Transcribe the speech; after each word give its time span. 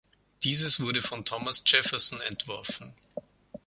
Dieses 0.43 0.79
wurde 0.79 1.03
von 1.03 1.25
Thomas 1.25 1.61
Jefferson 1.63 2.21
entworfen. 2.21 2.95